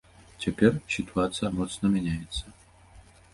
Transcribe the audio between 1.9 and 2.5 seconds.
мяняецца.